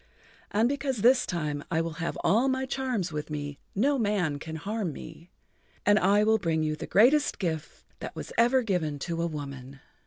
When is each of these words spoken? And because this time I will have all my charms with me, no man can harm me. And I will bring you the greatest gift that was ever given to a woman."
And 0.49 0.67
because 0.67 1.03
this 1.03 1.27
time 1.27 1.63
I 1.69 1.79
will 1.79 1.99
have 2.01 2.17
all 2.23 2.47
my 2.47 2.65
charms 2.65 3.11
with 3.13 3.29
me, 3.29 3.59
no 3.75 3.99
man 3.99 4.39
can 4.39 4.55
harm 4.55 4.91
me. 4.91 5.29
And 5.85 5.99
I 5.99 6.23
will 6.23 6.39
bring 6.39 6.63
you 6.63 6.75
the 6.75 6.87
greatest 6.87 7.37
gift 7.37 7.85
that 7.99 8.15
was 8.15 8.33
ever 8.35 8.63
given 8.63 8.97
to 8.97 9.21
a 9.21 9.27
woman." 9.27 9.79